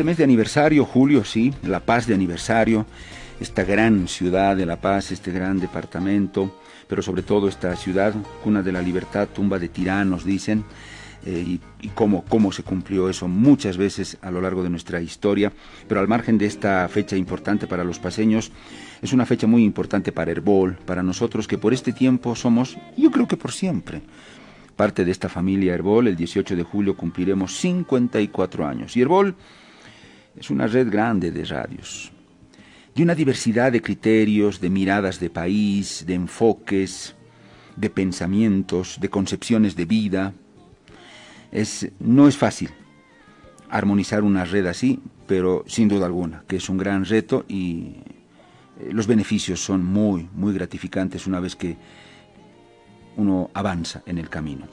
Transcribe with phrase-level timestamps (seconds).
[0.00, 2.86] este mes de aniversario, julio, sí, La Paz de aniversario,
[3.38, 8.62] esta gran ciudad de La Paz, este gran departamento, pero sobre todo esta ciudad, cuna
[8.62, 10.64] de la libertad, tumba de tiranos, dicen,
[11.26, 15.52] eh, y, cómo, cómo se cumplió eso muchas veces a lo largo de nuestra historia,
[15.86, 18.52] pero al margen de esta fecha importante para los paseños,
[19.02, 23.10] es una fecha muy importante para Herbol, para nosotros que por este tiempo somos, yo
[23.10, 24.00] creo que por siempre,
[24.76, 26.08] parte de esta familia Herbol.
[26.08, 28.96] El 18 de julio cumpliremos 54 años.
[28.96, 29.36] Y Herbol
[30.36, 32.12] es una red grande de radios,
[32.94, 37.14] de una diversidad de criterios, de miradas de país, de enfoques,
[37.76, 40.34] de pensamientos, de concepciones de vida.
[41.52, 42.70] Es, no es fácil
[43.70, 47.94] armonizar una red así, pero sin duda alguna que es un gran reto y
[48.80, 51.76] eh, los beneficios son muy, muy gratificantes una vez que
[53.16, 54.66] uno avanza en el camino.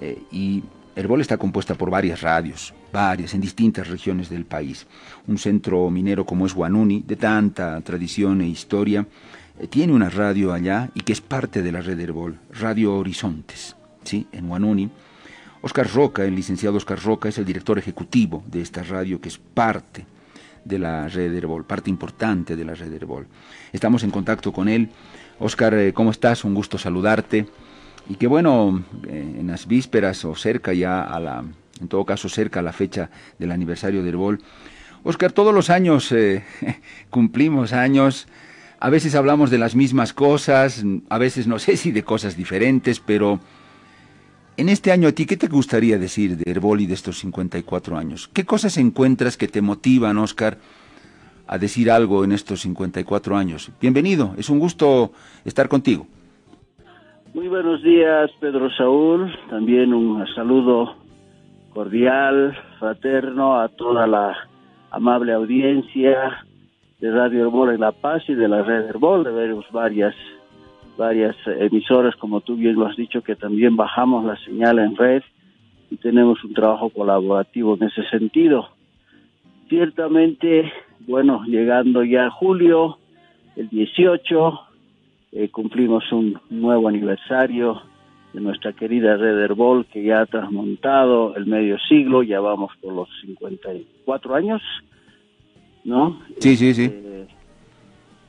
[0.00, 0.62] Eh, y
[1.00, 4.86] Herbol está compuesta por varias radios, varias, en distintas regiones del país.
[5.26, 9.06] Un centro minero como es Guanuni, de tanta tradición e historia,
[9.58, 13.76] eh, tiene una radio allá y que es parte de la red Herbol, Radio Horizontes,
[14.04, 14.26] ¿sí?
[14.32, 14.90] en Guanuni.
[15.62, 19.38] Oscar Roca, el licenciado Oscar Roca, es el director ejecutivo de esta radio que es
[19.38, 20.04] parte
[20.66, 23.26] de la red Herbol, parte importante de la red Herbol.
[23.72, 24.90] Estamos en contacto con él.
[25.38, 26.44] Oscar, eh, ¿cómo estás?
[26.44, 27.46] Un gusto saludarte.
[28.10, 31.44] Y que bueno, eh, en las vísperas o cerca ya a la,
[31.80, 33.08] en todo caso cerca a la fecha
[33.38, 34.40] del aniversario del Herbol,
[35.04, 36.42] Oscar, todos los años eh,
[37.10, 38.26] cumplimos años,
[38.80, 42.98] a veces hablamos de las mismas cosas, a veces no sé si de cosas diferentes,
[42.98, 43.38] pero
[44.56, 47.96] en este año a ti, ¿qué te gustaría decir de Herbol y de estos 54
[47.96, 48.28] años?
[48.32, 50.58] ¿Qué cosas encuentras que te motivan, Oscar,
[51.46, 53.70] a decir algo en estos 54 años?
[53.80, 55.12] Bienvenido, es un gusto
[55.44, 56.08] estar contigo.
[57.32, 59.32] Muy buenos días, Pedro Saúl.
[59.48, 60.96] También un saludo
[61.72, 64.36] cordial, fraterno a toda la
[64.90, 66.44] amable audiencia
[66.98, 69.22] de Radio Herbol en La Paz y de la red Herbol.
[69.22, 70.12] Tenemos varias,
[70.98, 75.22] varias emisoras, como tú bien lo has dicho, que también bajamos la señal en red
[75.88, 78.70] y tenemos un trabajo colaborativo en ese sentido.
[79.68, 80.72] Ciertamente,
[81.06, 82.98] bueno, llegando ya a julio,
[83.54, 84.69] el 18,
[85.32, 87.80] eh, cumplimos un nuevo aniversario
[88.32, 92.94] de nuestra querida Red Herbol que ya ha transmontado el medio siglo, ya vamos por
[92.94, 94.62] los 54 años,
[95.84, 96.20] ¿no?
[96.38, 96.90] Sí, sí, sí.
[96.92, 97.26] Eh,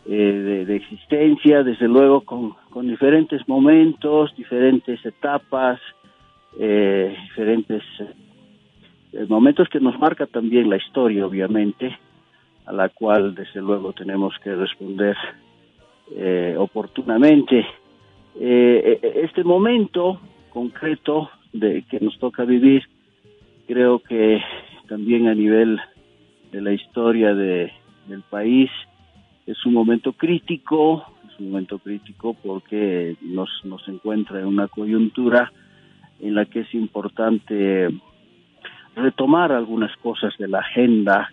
[0.05, 5.79] eh, de, existencia, desde luego con, con diferentes momentos, diferentes etapas,
[6.53, 7.81] diferentes
[9.29, 11.97] momentos que nos marca también la historia, obviamente,
[12.65, 15.15] a la cual desde luego tenemos que responder
[16.15, 17.59] eh, oportunamente.
[18.39, 22.83] Eh, eh, este momento concreto de que nos toca vivir,
[23.67, 24.41] creo que
[24.87, 25.79] también a nivel
[26.51, 27.71] de la historia de,
[28.07, 28.69] del país
[29.45, 35.51] es un momento crítico, es un momento crítico porque nos, nos encuentra en una coyuntura
[36.19, 37.89] en la que es importante
[38.95, 41.29] retomar algunas cosas de la agenda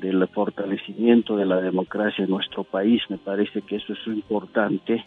[0.00, 3.02] del fortalecimiento de la democracia en nuestro país.
[3.08, 5.04] Me parece que eso es importante.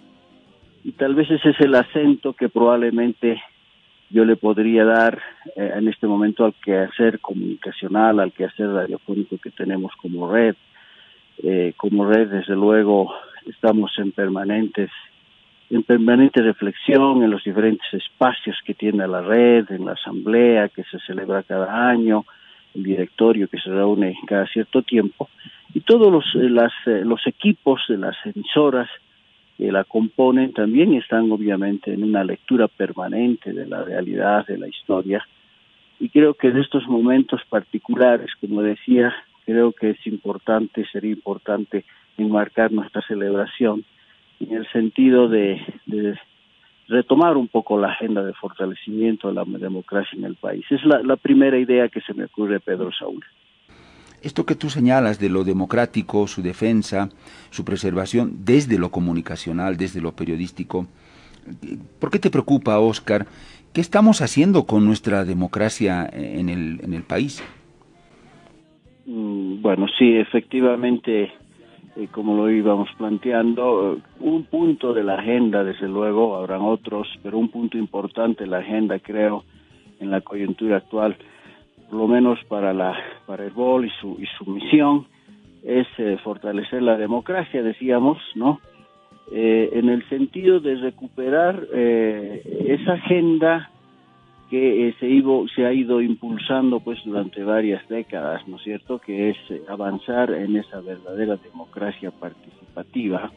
[0.84, 3.42] Y tal vez ese es el acento que probablemente
[4.09, 5.22] yo le podría dar
[5.56, 10.56] eh, en este momento al quehacer comunicacional, al quehacer radiofónico que tenemos como red.
[11.44, 13.14] Eh, como red, desde luego,
[13.46, 14.90] estamos en permanentes
[15.69, 20.84] en permanente reflexión en los diferentes espacios que tiene la red, en la asamblea que
[20.86, 22.25] se celebra cada año,
[22.84, 25.30] directorio que se reúne cada cierto tiempo,
[25.74, 28.90] y todos los, eh, las, eh, los equipos de las emisoras
[29.58, 34.68] que la componen también están obviamente en una lectura permanente de la realidad, de la
[34.68, 35.28] historia,
[36.00, 39.14] y creo que en estos momentos particulares, como decía,
[39.46, 41.86] creo que es importante, sería importante
[42.18, 43.84] enmarcar nuestra celebración
[44.40, 46.19] en el sentido de, de
[46.88, 50.66] retomar un poco la agenda de fortalecimiento de la democracia en el país.
[50.69, 53.24] Es la, primera idea que se me ocurre, Pedro Saúl.
[54.22, 57.10] Esto que tú señalas de lo democrático, su defensa,
[57.50, 60.88] su preservación, desde lo comunicacional, desde lo periodístico,
[62.00, 63.28] ¿por qué te preocupa, Oscar?
[63.74, 67.44] ¿Qué estamos haciendo con nuestra democracia en el, en el país?
[69.06, 71.31] Mm, bueno, sí, efectivamente
[71.98, 77.40] eh, como lo íbamos planteando, un punto de la agenda, desde luego, habrán otros, pero
[77.40, 79.44] un punto importante de la agenda, creo,
[80.00, 81.16] en la coyuntura actual,
[81.90, 82.96] por lo menos para la
[83.26, 85.08] para el BOL y su, y su misión,
[85.64, 88.60] es eh, fortalecer la democracia, decíamos, ¿no?
[89.32, 93.72] Eh, en el sentido de recuperar esa agenda
[94.50, 95.24] que se,
[95.56, 100.56] se ha ido impulsando pues durante varias décadas, ¿no es cierto?, que es avanzar en
[100.56, 103.32] esa verdadera democracia participativa,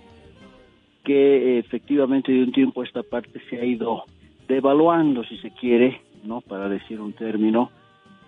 [1.05, 4.05] que efectivamente de un tiempo esta parte se ha ido
[4.47, 7.71] devaluando, si se quiere, ¿no?, para decir un término,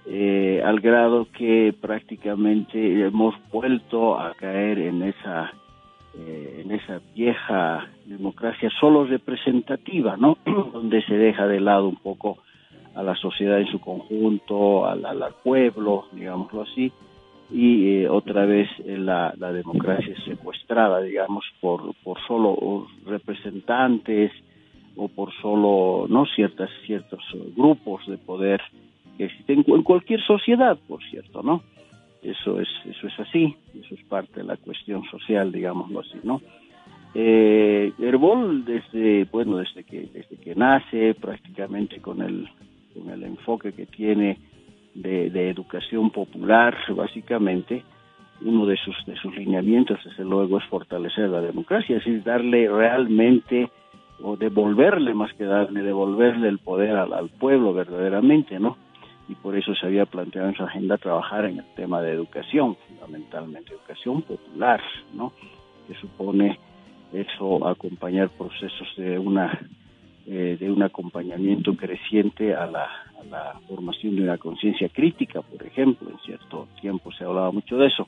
[0.05, 5.53] eh, al grado que prácticamente hemos vuelto a caer en esa
[6.15, 10.37] eh, en esa vieja democracia solo representativa, ¿no?
[10.45, 12.39] Donde se deja de lado un poco
[12.95, 16.93] a la sociedad en su conjunto, al, al, pueblo, digámoslo así,
[17.51, 24.33] y eh, otra vez la, la, democracia secuestrada, digamos, por, por solo representantes
[24.97, 27.23] o por solo no ciertas ciertos
[27.57, 28.61] grupos de poder
[29.17, 31.63] que existen en cualquier sociedad, por cierto, ¿no?
[32.23, 36.41] Eso es eso es así, eso es parte de la cuestión social, digámoslo así, ¿no?
[37.15, 42.49] Eh, Herbol desde bueno desde que desde que nace prácticamente con el
[42.95, 44.39] con el enfoque que tiene
[44.95, 47.83] de, educación popular básicamente
[48.43, 52.69] uno de sus de sus lineamientos desde luego es fortalecer la democracia es decir darle
[52.69, 53.71] realmente
[54.23, 58.77] o devolverle más que darle devolverle el poder al pueblo verdaderamente no
[59.29, 62.77] y por eso se había planteado en su agenda trabajar en el tema de educación,
[62.89, 64.81] fundamentalmente educación popular,
[65.15, 65.33] ¿no?
[65.87, 66.59] que supone
[67.13, 69.59] eso acompañar procesos de una
[70.25, 72.89] eh, de un acompañamiento creciente a la,
[73.69, 78.07] formación de una conciencia crítica, por ejemplo, en cierto tiempo se hablaba mucho de eso.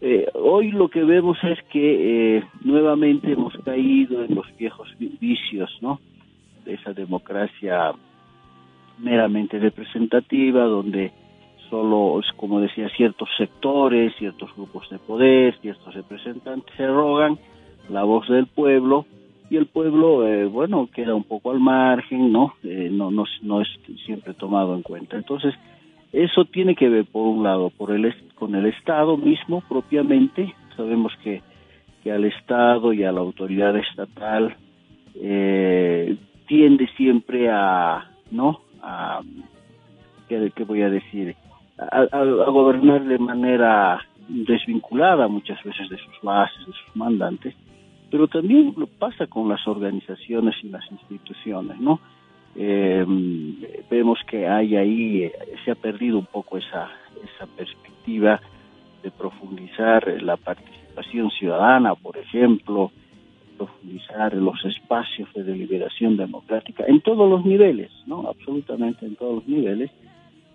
[0.00, 5.70] Eh, hoy lo que vemos es que eh, nuevamente hemos caído en los viejos vicios,
[5.82, 6.00] ¿no?
[6.64, 7.92] De esa democracia
[8.98, 11.12] meramente representativa, donde
[11.68, 17.38] solo, como decía, ciertos sectores, ciertos grupos de poder, ciertos representantes se rogan
[17.88, 19.06] la voz del pueblo
[19.50, 22.54] y el pueblo, eh, bueno, queda un poco al margen, ¿no?
[22.62, 23.68] Eh, no, no, es
[24.06, 25.16] siempre tomado en cuenta.
[25.16, 25.54] Entonces,
[26.12, 30.54] eso tiene que ver, por un lado, por el, con el Estado mismo propiamente.
[30.76, 31.42] Sabemos que,
[32.04, 34.56] que al Estado y a la autoridad estatal
[35.16, 36.16] eh,
[36.46, 38.60] tiende siempre a, ¿no?
[38.80, 39.20] a,
[40.28, 41.34] ¿qué, voy a decir?
[41.76, 42.06] A,
[42.50, 47.54] gobernar de manera desvinculada muchas veces de sus bases, de sus mandantes,
[48.10, 52.00] pero también lo pasa con las organizaciones y las instituciones, ¿no?
[52.56, 53.04] Eh,
[53.88, 55.32] vemos que hay ahí, eh,
[55.64, 56.90] se ha perdido un poco esa,
[57.22, 58.40] esa perspectiva
[59.02, 62.90] de profundizar la participación ciudadana, por ejemplo,
[63.56, 68.28] profundizar los espacios de deliberación democrática en todos los niveles, ¿no?
[68.28, 69.90] Absolutamente en todos los niveles.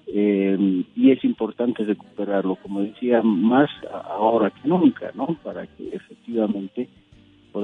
[0.07, 5.37] Eh, y es importante recuperarlo, como decía, más ahora que nunca, ¿no?
[5.43, 6.87] Para que efectivamente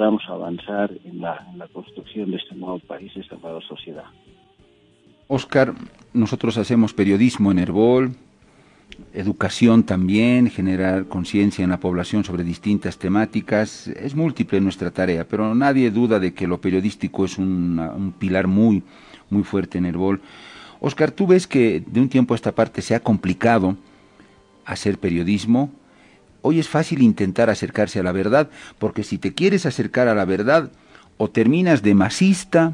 [0.02, 4.06] podamos avanzar en la, construcción de este nuevo país, esta nueva sociedad.
[5.28, 5.76] Oscar,
[6.12, 8.16] nosotros hacemos periodismo en Herbol,
[9.14, 13.90] educación también, generar conciencia en la población sobre distintas temáticas.
[13.90, 18.82] Es múltiple nuestra tarea, pero nadie duda de que lo periodístico es un pilar muy,
[19.30, 20.20] muy fuerte en Herbol.
[20.80, 23.78] Oscar, ¿tú ves que de un tiempo a esta parte se ha complicado
[24.66, 25.70] hacer periodismo?
[26.42, 28.50] Hoy es fácil intentar acercarse a la verdad,
[28.80, 30.72] porque si te quieres acercar a la verdad,
[31.18, 32.74] o terminas de masista,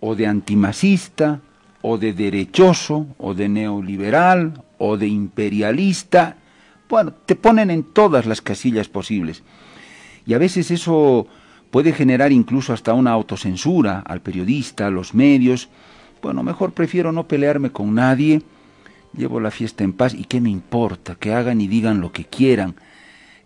[0.00, 1.40] o de antimasista,
[1.80, 6.36] o de derechoso, o de neoliberal, o de imperialista.
[6.88, 9.42] Bueno, te ponen en todas las casillas posibles.
[10.26, 11.26] Y a veces eso
[11.72, 15.68] puede generar incluso hasta una autocensura al periodista, a los medios.
[16.20, 18.42] Bueno, mejor prefiero no pelearme con nadie,
[19.16, 22.24] llevo la fiesta en paz y qué me importa, que hagan y digan lo que
[22.24, 22.76] quieran.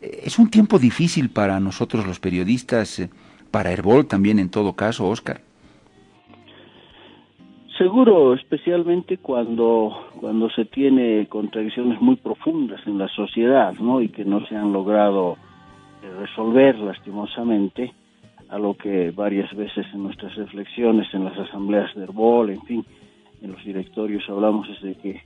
[0.01, 3.11] Es un tiempo difícil para nosotros los periodistas, eh,
[3.51, 5.41] para Herbol también en todo caso, Oscar.
[7.79, 14.01] Seguro, especialmente cuando, cuando se tiene contradicciones muy profundas en la sociedad, ¿no?
[14.01, 15.37] Y que no se han logrado
[16.03, 17.93] eh, resolver lastimosamente,
[18.49, 22.85] a lo que varias veces en nuestras reflexiones, en las asambleas de Herbol, en fin,
[23.43, 25.21] en los directorios hablamos de que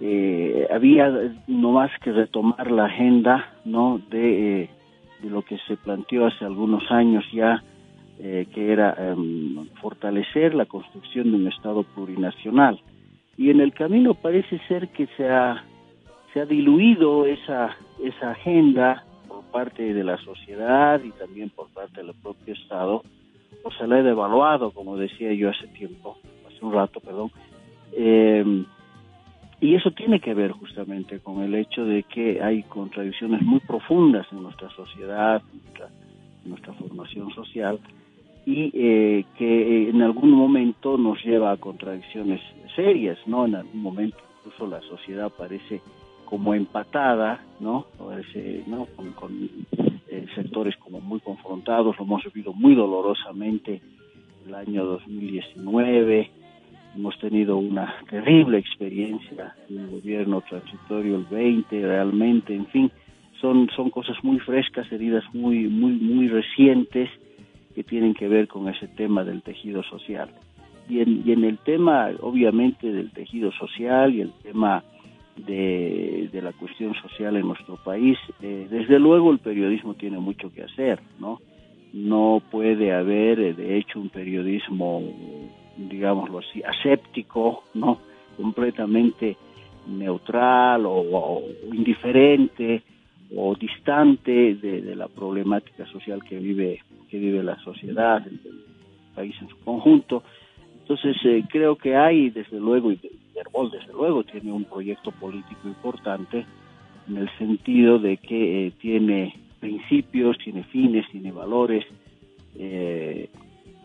[0.00, 1.10] eh, había
[1.46, 4.00] no más que retomar la agenda, ¿no?
[4.10, 4.70] De, eh,
[5.22, 7.62] de lo que se planteó hace algunos años ya
[8.18, 12.80] eh, que era em, fortalecer la construcción de un Estado plurinacional.
[13.36, 15.64] Y en el camino parece ser que se ha,
[16.32, 22.02] se ha diluido esa, esa agenda por parte de la sociedad y también por parte
[22.02, 23.02] del propio Estado,
[23.62, 27.30] o se la ha devaluado, como decía yo hace tiempo, hace un rato, perdón.
[29.60, 34.26] Y eso tiene que ver justamente con el hecho de que hay contradicciones muy profundas
[34.32, 35.42] en nuestra sociedad,
[36.44, 37.78] en nuestra, formación social,
[38.46, 42.40] y eh, que en algún momento nos lleva a contradicciones
[42.74, 43.44] serias, ¿no?
[43.44, 45.82] En algún momento incluso la sociedad parece
[46.24, 47.86] como empatada, ¿no?
[47.98, 48.86] Parece, ¿no?
[49.16, 49.38] Con,
[50.08, 53.82] eh, sectores como muy confrontados, lo hemos vivido muy dolorosamente
[54.46, 56.30] el año 2019,
[56.94, 62.90] hemos tenido una terrible experiencia en el gobierno transitorio el 20, realmente, en fin,
[63.40, 67.08] son, son cosas muy frescas, heridas muy, muy, muy recientes
[67.74, 70.30] que tienen que ver con ese tema del tejido social.
[70.88, 74.82] Y en, y en el tema, obviamente, del tejido social y el tema
[75.36, 80.52] de, de la cuestión social en nuestro país, eh, desde luego el periodismo tiene mucho
[80.52, 81.40] que hacer, ¿no?
[81.92, 85.02] No puede haber, eh, de hecho, un periodismo,
[85.88, 87.98] digámoslo así, aséptico, ¿no?
[88.36, 89.36] Completamente
[89.86, 92.82] neutral o, indiferente
[93.36, 98.64] o distante de, la problemática social que vive que vive la sociedad, el, el
[99.14, 100.22] país en su conjunto.
[100.82, 103.00] Entonces eh, creo que hay desde luego y
[103.34, 106.44] Herbol desde luego tiene un proyecto político importante
[107.08, 111.84] en el sentido de que eh, tiene principios, tiene fines, tiene valores
[112.56, 113.28] eh,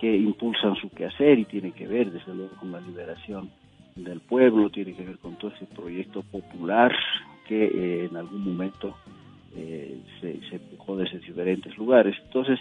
[0.05, 3.50] que impulsan su quehacer y tiene que ver desde luego con la liberación
[3.95, 6.95] del pueblo, tiene que ver con todo ese proyecto popular
[7.47, 8.95] que eh, en algún momento
[9.55, 12.15] eh, se, se, empujó desde diferentes lugares.
[12.24, 12.59] Entonces,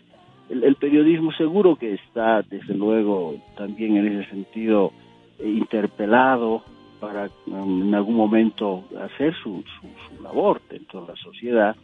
[0.49, 4.93] el, el, periodismo seguro que está, desde luego, también en ese sentido
[5.39, 6.63] eh, interpelado
[6.99, 11.77] para um, en algún momento hacer su, su, su, labor dentro de la sociedad.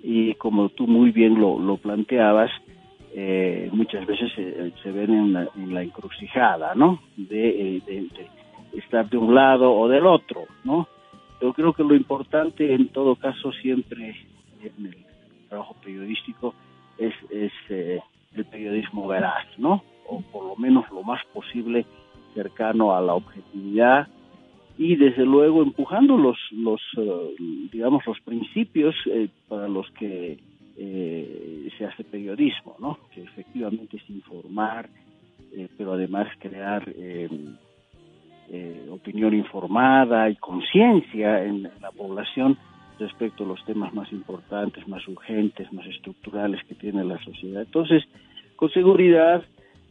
[0.00, 2.52] Y como tú muy bien lo, lo planteabas,
[3.18, 7.00] eh, muchas veces se, se ven en la, en la, encrucijada, ¿no?
[7.16, 10.86] De, de, de estar de un lado o del otro, ¿no?
[11.40, 14.14] Yo creo que lo importante en todo caso siempre
[14.62, 14.96] en el
[15.48, 16.54] trabajo periodístico
[16.98, 18.02] es, es eh,
[18.34, 19.82] el periodismo veraz, ¿no?
[20.06, 21.86] O por lo menos lo más posible
[22.34, 24.08] cercano a la objetividad
[24.76, 26.82] y desde luego empujando los, los
[27.72, 30.36] digamos, los principios eh, para los que
[30.78, 32.98] eh, se hace periodismo, ¿no?
[33.10, 34.88] Que efectivamente es informar,
[35.52, 37.28] eh, pero además crear eh,
[38.90, 42.58] opinión informada y conciencia en la población
[42.98, 47.62] respecto a los temas más importantes, más urgentes, más estructurales que tiene la sociedad.
[47.62, 48.04] Entonces,
[48.56, 49.42] con seguridad,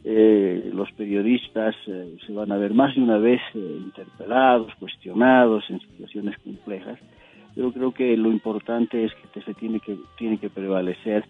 [0.04, 7.00] los periodistas se van a ver más de una vez interpelados, cuestionados en situaciones complejas,
[7.56, 11.26] pero creo que lo importante es que se tiene que, tiene que prevalecer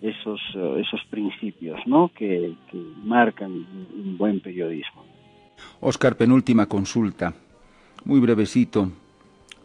[0.00, 2.10] esos, uh, esos principios ¿no?
[2.14, 5.02] que, que marcan un buen periodismo.
[5.80, 7.34] Oscar, penúltima consulta,
[8.04, 8.90] muy brevecito.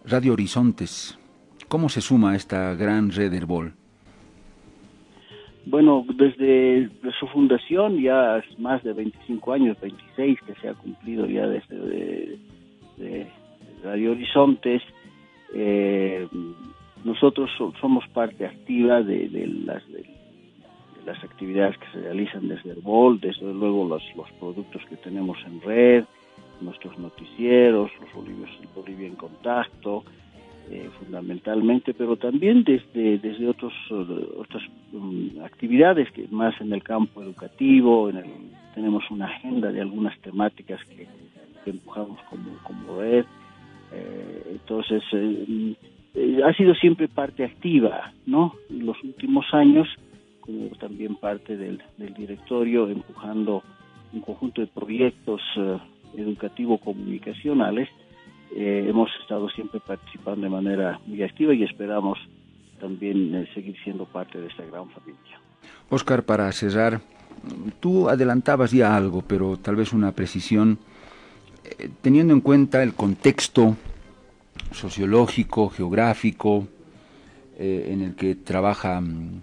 [0.06, 1.20] Radio Horizontes,
[1.68, 3.74] ¿cómo se suma a esta gran red Herbol?
[5.66, 6.90] Bueno, desde
[7.20, 12.40] su fundación ya más de 25 años, 26 que se ha cumplido ya desde de,
[12.98, 13.28] de
[13.84, 14.82] Radio Horizontes.
[15.54, 16.28] Eh,
[17.04, 20.06] nosotros somos parte activa de, de las de,
[21.06, 25.38] las actividades que se realizan desde el BOL, desde luego los, los productos que tenemos
[25.46, 26.04] en red,
[26.62, 30.04] nuestros noticieros, los Bolivios, Bolivia en contacto,
[30.70, 33.74] eh, fundamentalmente, pero también desde, desde otros,
[34.38, 34.62] otras
[34.94, 38.26] um, actividades que más en el campo educativo, en el,
[38.76, 41.08] tenemos una agenda de algunas temáticas que,
[41.64, 43.26] que empujamos como, como red.
[43.92, 48.54] Eh, entonces, eh, ha sido siempre parte activa, ¿no?
[48.70, 49.88] En los últimos años,
[50.42, 53.64] como también parte del, del directorio, empujando
[54.14, 55.78] un conjunto de proyectos uh,
[56.18, 57.90] educativo-comunicacionales,
[58.56, 62.18] eh, hemos estado siempre participando de manera muy activa y esperamos
[62.80, 65.40] también eh, seguir siendo parte de esta gran familia.
[65.90, 67.02] Oscar, para cerrar,
[67.80, 70.80] tú adelantabas ya algo, pero tal vez una precisión,
[71.64, 73.76] eh, teniendo en cuenta el contexto
[74.72, 76.68] sociológico, geográfico,
[77.58, 79.42] eh, en el que trabaja mm,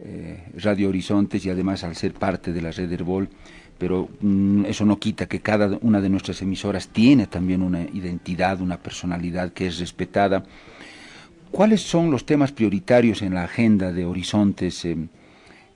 [0.00, 3.28] eh, Radio Horizontes y además al ser parte de la red Herbol,
[3.78, 8.60] pero mm, eso no quita que cada una de nuestras emisoras tiene también una identidad,
[8.60, 10.44] una personalidad que es respetada.
[11.50, 14.86] ¿Cuáles son los temas prioritarios en la agenda de Horizontes,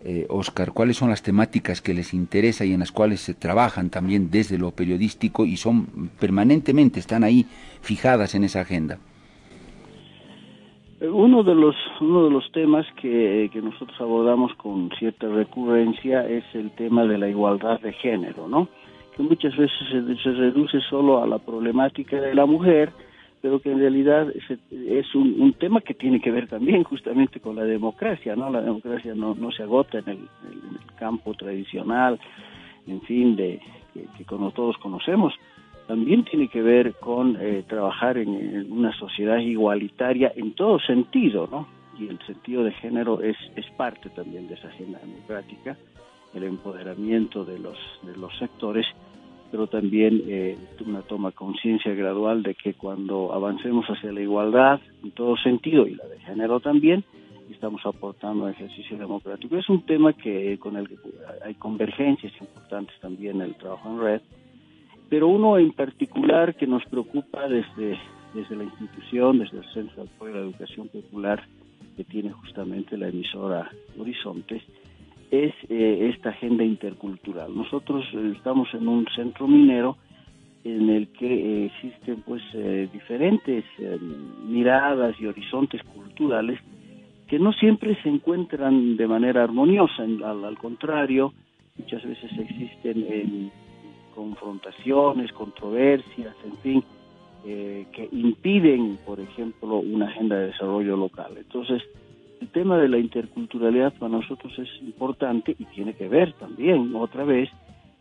[0.04, 0.73] eh, eh, Oscar?
[0.73, 4.58] ¿Cuáles son las temáticas que les interesa y en las cuales se trabajan también desde
[4.58, 7.46] lo periodístico y son permanentemente, están ahí
[7.80, 8.99] fijadas en esa agenda?
[11.00, 16.44] Uno de los uno de los temas que, que, nosotros abordamos con cierta recurrencia es
[16.54, 18.68] el tema de la igualdad de género, ¿no?
[19.16, 19.78] Que muchas veces
[20.23, 22.92] se reduce solo a la problemática de la mujer,
[23.45, 24.33] pero que en realidad
[24.71, 28.49] es, un, tema que tiene que ver también justamente con la democracia, ¿no?
[28.49, 32.19] La democracia no, no se agota en el, en campo tradicional,
[32.87, 33.61] en fin, de
[34.17, 35.35] que, como todos conocemos,
[35.87, 41.69] también tiene que ver con eh, trabajar en, una sociedad igualitaria en todo sentido, ¿no?
[41.99, 45.77] Y el sentido de género es, es parte también de esa agenda democrática,
[46.33, 48.87] el empoderamiento de los, de los sectores,
[49.54, 55.12] pero también eh, una toma conciencia gradual de que cuando avancemos hacia la igualdad en
[55.12, 57.04] todo sentido, y la de género también,
[57.49, 59.56] estamos aportando ejercicio democrático.
[59.56, 60.96] Es un tema que con el que
[61.44, 64.23] hay convergencias importantes también en el trabajo en red,
[65.08, 67.96] pero uno en particular que nos preocupa desde,
[68.34, 71.40] desde la institución, desde el Centro de Apoyo a la Educación Popular
[71.96, 74.64] que tiene justamente la emisora Horizontes,
[75.35, 77.55] es eh, esta agenda intercultural.
[77.55, 79.97] Nosotros eh, estamos en un centro minero
[80.64, 82.43] en el que eh, existen pues
[82.93, 83.64] diferentes
[84.47, 86.59] miradas y horizontes culturales
[87.26, 91.33] que no siempre se encuentran de manera armoniosa, al, al contrario,
[91.76, 93.50] muchas veces existen
[94.14, 96.85] confrontaciones, controversias, en fin,
[97.47, 101.33] eh, que impiden, por ejemplo, una agenda de desarrollo local.
[101.37, 101.83] Entonces,
[102.45, 107.25] el tema de la interculturalidad para nosotros es importante y tiene que ver también, otra
[107.25, 107.49] vez,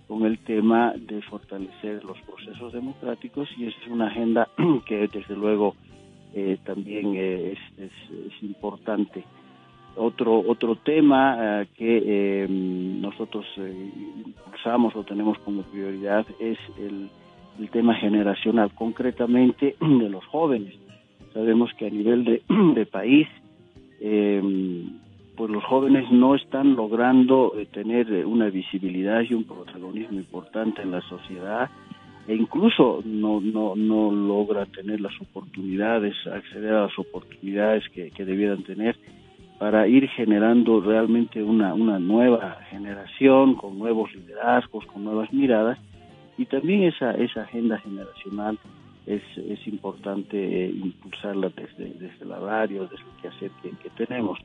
[0.05, 4.49] con el tema de fortalecer los procesos democráticos y esa es una agenda
[4.85, 5.75] que desde luego
[6.33, 7.91] eh, también es, es,
[8.41, 9.23] importante.
[9.95, 17.09] Otro, otro tema eh, que nosotros impulsamos o tenemos como prioridad es el,
[17.59, 20.73] el tema generacional, concretamente de los jóvenes.
[21.33, 22.41] Sabemos que a nivel de,
[22.75, 23.29] de país,
[24.05, 24.41] eh,
[25.37, 30.81] pues los jóvenes no están logrando eh, tener eh, una visibilidad y un protagonismo importante
[30.81, 31.69] en la sociedad
[32.27, 38.25] e incluso no, no, no logra tener las oportunidades, acceder a las oportunidades que, que
[38.25, 38.97] debieran tener
[39.57, 45.79] para ir generando realmente una, una nueva generación con nuevos liderazgos, con nuevas miradas
[46.37, 48.59] y también esa, esa agenda generacional
[49.05, 54.39] es, es importante impulsarla desde, desde la radio, desde el quehacer que, que tenemos.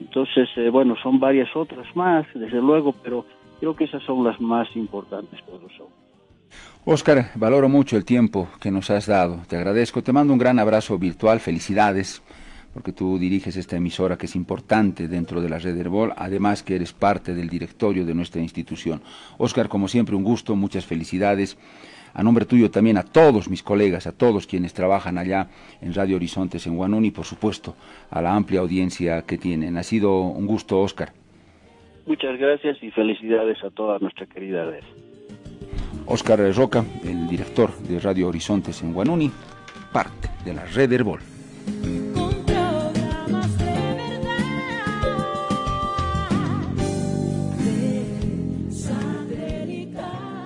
[0.00, 3.26] Entonces, eh, bueno, son varias otras más, desde luego, pero
[3.60, 5.88] creo que esas son las más importantes, profesor.
[6.84, 9.40] Oscar, valoro mucho el tiempo que nos has dado.
[9.48, 10.02] Te agradezco.
[10.02, 11.40] Te mando un gran abrazo virtual.
[11.40, 12.22] Felicidades
[12.72, 16.74] porque tú diriges esta emisora que es importante dentro de la red Herbol, además que
[16.74, 19.02] eres parte del directorio de nuestra institución.
[19.38, 21.58] Oscar, como siempre, un gusto, muchas felicidades.
[22.14, 25.48] A nombre tuyo también a todos mis colegas, a todos quienes trabajan allá
[25.80, 27.74] en Radio Horizontes en Guanún y por supuesto
[28.10, 29.76] a la amplia audiencia que tienen.
[29.78, 31.12] Ha sido un gusto, Oscar.
[32.06, 34.82] Muchas gracias y felicidades a toda nuestra querida red.
[36.06, 39.30] Oscar Roca, el director de Radio Horizontes en Guanuni,
[39.92, 41.20] parte de la red Herbol.